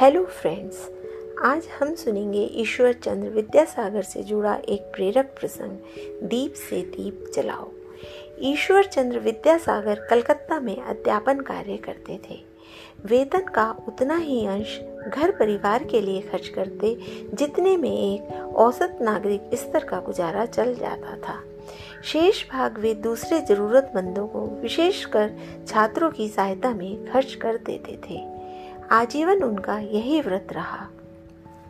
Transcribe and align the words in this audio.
Hello 0.00 0.24
friends 0.24 0.90
आज 1.44 1.66
हम 1.80 1.94
सुनेंगे 1.94 2.42
ईश्वर 2.54 2.92
चंद्र 2.92 3.28
विद्यासागर 3.28 4.02
से 4.02 4.22
जुड़ा 4.22 4.54
एक 4.68 4.82
प्रेरक 4.82 5.24
प्रसंग, 5.24 5.78
दीप 6.28 6.54
से 6.54 6.82
दीप 6.82 7.32
जलाओ। 7.34 7.68
ईश्वर 8.40 8.84
चंद्र 8.84 9.18
विद्यासागर 9.18 10.00
कलकत्ता 10.10 10.60
में 10.60 10.76
अध्यापन 10.76 11.40
कार्य 11.40 11.76
करते 11.76 12.20
थे। 12.30 12.38
वेतन 13.04 13.40
का 13.40 13.76
उतना 13.88 14.16
ही 14.16 14.46
अंश 14.46 14.80
घर 15.08 15.30
परिवार 15.30 15.84
के 15.84 16.00
लिए 16.00 16.20
खर्च 16.20 16.48
करते, 16.48 16.96
जितने 17.34 17.76
में 17.76 18.16
एक 18.16 18.32
औसत 18.54 18.98
नागरिक 19.02 19.50
स्तर 19.54 19.84
का 19.84 20.00
गुजारा 20.00 20.46
चल 20.46 20.74
जाता 20.74 21.16
था। 21.16 21.42
शेष 22.04 22.50
भाग 22.50 22.78
वे 22.78 22.94
दूसरे 22.94 23.40
जरूरतमंदों 23.40 24.26
को 24.26 24.40
विशेषकर 24.62 25.30
छात्रों 25.68 26.10
की 26.10 26.28
सहायता 26.28 26.70
में 26.70 27.12
खर्च 27.12 27.34
कर 27.34 27.56
देते 27.56 27.98
थे। 28.10 28.41
आजीवन 28.90 29.42
उनका 29.42 29.78
यही 29.78 30.20
व्रत 30.20 30.48
रहा। 30.52 30.86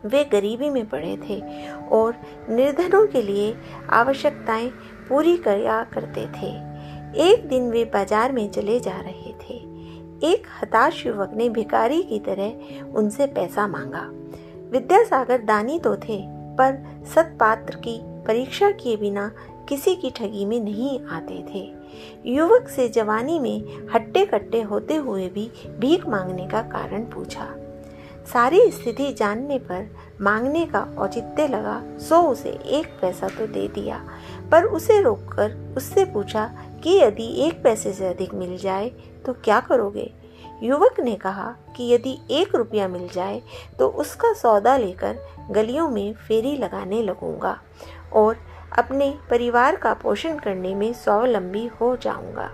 वे 0.05 0.25
गरीबी 0.25 0.71
में 0.71 0.89
पड़े 0.89 1.16
थे 1.16 1.41
और 1.88 2.15
निर्धनों 2.48 3.07
के 3.07 3.23
लिए 3.23 3.55
आवश्यकताएँ 3.91 4.69
पूरी 5.09 5.37
किया 5.37 5.83
करते 5.85 6.27
थे। 6.27 6.51
एक 7.23 7.48
दिन 7.48 7.71
वे 7.71 7.85
बाज़ार 7.85 8.33
में 8.33 8.51
चले 8.51 8.80
जा 8.80 9.01
रहे 9.01 9.33
थे। 9.33 9.55
एक 10.27 10.47
हताश 10.62 11.07
युवक 11.07 11.30
ने 11.35 11.48
भिकारी 11.48 12.02
की 12.02 12.19
तरह 12.19 12.85
उनसे 12.95 13.27
पैसा 13.27 13.66
मांगा। 13.66 14.09
विद्यासागर 14.71 15.43
दानी 15.43 15.79
तो 15.79 15.97
थे, 15.97 16.23
पर 16.57 17.02
सत्पात्र 17.15 17.77
की 17.77 17.99
परीक्षा 18.27 18.71
किए 18.71 18.97
बिना 18.97 19.30
किसी 19.69 19.95
की 19.95 20.11
ठगी 20.11 20.45
में 20.45 20.59
नहीं 20.61 20.98
आते 21.07 21.43
थे। 21.51 21.65
युवक 22.27 22.69
से 22.69 22.89
जवानी 22.89 23.39
में 23.39 23.88
हट्टे 23.95 24.25
कट्टे 24.27 24.61
होते 24.62 24.95
हुए 24.97 25.29
भी 25.29 25.51
भीख 25.80 26.07
मांगने 26.09 26.46
का 26.46 26.63
कारण 26.71 27.04
पूछा। 27.04 27.49
सारी 28.32 28.71
स्थिति 28.71 29.13
जानने 29.13 29.59
पर 29.60 29.88
मांगने 30.21 30.65
का 30.66 30.80
औचित्य 30.99 31.46
लगा, 31.49 31.82
सो 31.99 32.21
उसे 32.23 32.51
एक 32.71 32.87
पैसा 33.01 33.29
तो 33.29 33.46
दे 33.46 33.66
दिया, 33.69 34.01
पर 34.52 34.65
उसे 34.66 35.01
रोककर 35.02 35.74
उससे 35.76 36.04
पूछा 36.04 36.45
कि 36.85 36.97
यदि 36.99 37.26
एक 37.45 37.63
पैसे 37.63 37.93
से 37.93 38.07
अधिक 38.07 38.35
मिल 38.35 38.57
जाए 38.59 38.88
तो 39.26 39.32
क्या 39.35 39.60
करोगे? 39.60 40.10
युवक 40.63 41.01
ने 41.01 41.15
कहा 41.16 41.51
कि 41.76 41.93
यदि 41.93 42.16
एक 42.30 42.54
रुपया 42.54 42.88
मिल 42.88 43.09
जाए 43.09 43.41
तो 43.79 43.88
उसका 43.88 44.32
सौदा 44.32 44.76
लेकर 44.76 45.19
गलियों 45.51 45.88
में 45.88 46.13
फेरी 46.19 46.57
लगाने 46.57 47.02
लगूँगा, 47.02 47.59
और 48.13 48.37
अपने 48.78 49.15
परिवार 49.30 49.76
का 49.76 49.95
पोषण 49.95 50.38
करने 50.38 50.74
में 50.74 50.92
स्वावलंबी 50.92 51.66
हो 51.66 51.96
जाऊँगा। 51.96 52.51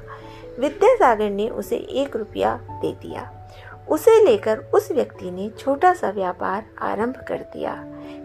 विद्यासागर 0.61 1.31
ने 1.31 1.49
उसे 1.49 1.77
एक 1.77 2.17
रुपया 2.17 2.61
दे 2.71 2.93
दिया। 2.93 3.51
उसे 3.89 4.25
लेकर 4.25 4.59
उस 4.59 4.93
व्यक्ति 4.93 5.31
ने 5.31 5.51
छोटा 5.59 5.95
सा 5.95 6.11
व्यापार 6.11 6.65
आरंभ 6.83 7.15
कर 7.29 7.39
दिया। 7.39 7.85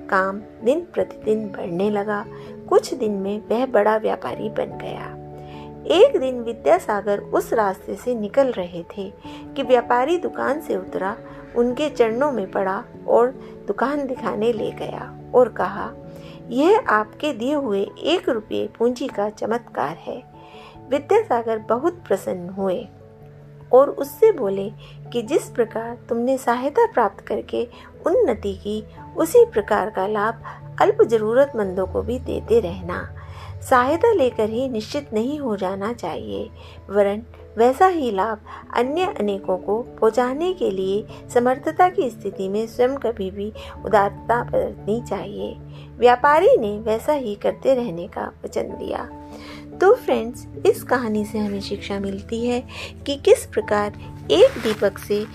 काम 0.09 0.41
दिन 0.63 0.87
प्रतिदिन 0.93 1.47
बढ़ने 1.47 1.89
लगा। 1.89 2.25
कुछ 2.69 2.93
दिन 2.93 3.11
में 3.11 3.41
वह 3.49 3.65
बड़ा 3.65 3.97
व्यापारी 3.97 4.49
बन 4.49 4.77
गया। 4.77 5.23
एक 5.85 6.19
दिन 6.19 6.41
विद्यासागर 6.41 7.19
उस 7.19 7.53
रास्ते 7.53 7.95
से 7.95 8.15
निकल 8.15 8.51
रहे 8.51 8.83
थे 8.97 9.13
कि 9.55 9.63
व्यापारी 9.63 10.17
दुकान 10.17 10.61
से 10.61 10.75
उतरा, 10.75 11.17
उनके 11.55 11.89
चरणों 11.89 12.31
में 12.31 12.51
पड़ा 12.51 12.83
और 13.07 13.27
दुकान 13.67 14.07
दिखाने 14.07 14.53
ले 14.53 14.71
गया 14.71 15.19
और 15.35 15.49
कहा 15.49 15.91
यह 16.49 16.83
आपके 16.89 17.33
दिए 17.33 17.53
हुए 17.53 17.81
एक 17.99 18.29
रुपये 18.29 18.69
पूंजी 18.77 19.07
का 19.07 19.29
चमत्कार 19.29 19.97
है। 19.97 20.23
विद्यासागर 20.89 21.57
बहुत 21.59 21.93
प्रसन्न 22.07 22.49
हुए 22.49 22.87
और 23.73 23.89
उससे 23.89 24.31
बोले 24.31 24.69
कि 25.11 25.21
जिस 25.21 25.49
प्रकार 25.49 25.97
तुमने 26.09 26.37
सहायता 26.37 26.85
प्राप्त 26.91 27.23
करके 27.27 27.67
उन्नति 28.05 28.53
की, 28.53 28.83
उसी 29.17 29.45
प्रकार 29.45 29.89
का 29.89 30.07
लाभ 30.07 30.43
अल्प 30.81 31.01
जरूरतमंदों 31.01 31.87
को 31.87 32.01
भी 32.01 32.19
देते 32.19 32.59
रहना। 32.59 33.15
सहायता 33.69 34.13
लेकर 34.13 34.49
ही 34.49 34.67
निश्चित 34.69 35.13
नहीं 35.13 35.39
हो 35.39 35.55
जाना 35.57 35.93
चाहिए। 35.93 36.49
वरन 36.89 37.23
वैसा 37.57 37.87
ही 37.87 38.11
लाभ 38.11 38.39
अन्य 38.73 39.13
अनेकों 39.19 39.57
को 39.57 39.81
पहुँचाने 39.81 40.53
के 40.53 40.69
लिए 40.71 41.05
समर्थता 41.33 41.89
की 41.89 42.09
स्थिति 42.09 42.47
में 42.49 42.67
स्वयं 42.67 42.95
कभी 42.95 43.31
भी 43.31 43.51
उदारता 43.85 44.43
बरतनी 44.43 45.01
चाहिए। 45.09 45.55
व्यापारी 45.97 46.57
ने 46.57 46.79
वैसा 46.79 47.13
ही 47.13 47.35
करते 47.35 47.75
रहने 47.75 48.07
का 48.07 48.31
वचन 48.45 48.61
दिया। 48.61 49.09
तो 49.81 49.93
फ्रेंड्स, 49.95 50.47
इस 50.65 50.83
कहानी 50.83 51.25
से 51.25 51.37
हमें 51.37 51.61
शिक्षा 51.61 51.99
मिलती 51.99 52.45
है 52.47 52.63
कि 53.05 53.15
किस 53.15 53.45
प्रकार 53.45 53.99
एक 54.31 54.59
दीपक 54.63 54.97
से 54.97 55.25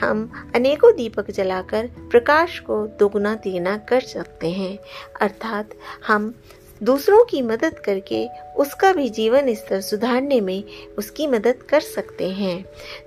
हम 0.00 0.30
अनेकों 0.54 0.92
दीपक 0.96 1.30
जलाकर 1.30 1.86
प्रकाश 2.10 2.58
को 2.58 2.86
दोगुना 2.86 3.34
तिगुना 3.34 3.76
कर 3.76 4.00
सकते 4.00 4.50
हैं। 4.50 4.78
अर्थात 5.20 5.70
हम 6.06 6.34
दूसरों 6.82 7.24
की 7.24 7.42
मदद 7.42 7.78
करके 7.78 8.26
उसका 8.56 8.92
भी 8.92 9.08
जीवन 9.08 9.54
स्तर 9.54 9.80
सुधारने 9.80 10.40
में 10.40 10.64
उसकी 10.98 11.26
मदद 11.26 11.62
कर 11.68 11.80
सकते 11.80 12.28
हैं। 12.30 12.64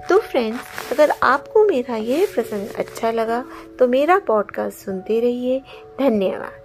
तो 0.09 0.19
फ्रेंड्स 0.19 0.91
अगर 0.91 1.13
आपको 1.23 1.65
मेरा 1.65 1.95
यह 1.95 2.27
प्रसंग 2.33 2.67
अच्छा 2.75 3.11
लगा 3.11 3.45
तो 3.79 3.87
मेरा 3.87 4.19
पॉडकास्ट 4.19 4.77
सुनते 4.77 5.19
रहिए। 5.19 5.59
धन्यवाद। 5.99 6.58